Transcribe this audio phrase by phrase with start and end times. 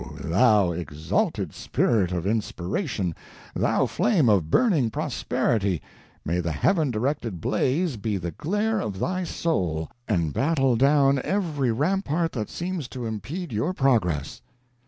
[0.23, 3.13] thou exalted spirit of inspiration
[3.53, 5.79] thou flame of burning prosperity,
[6.25, 11.71] may the Heaven directed blaze be the glare of thy soul, and battle down every
[11.71, 14.41] rampart that seems to impede your progress!"